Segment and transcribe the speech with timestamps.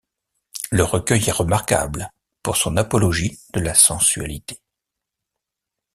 [0.71, 2.09] Le recueil est remarquable
[2.41, 4.59] pour son apologie de la sensualité.